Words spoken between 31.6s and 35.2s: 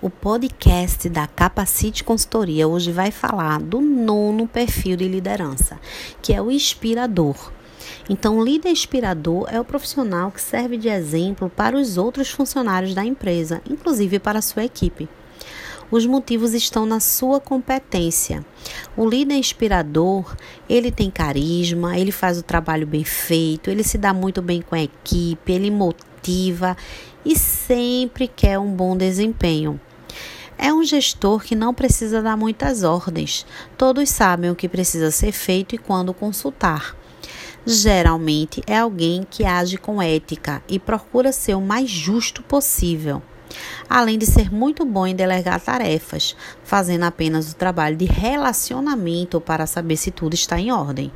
precisa dar muitas ordens. Todos sabem o que precisa